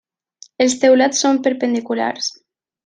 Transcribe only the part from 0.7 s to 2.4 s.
teulats són perpendiculars.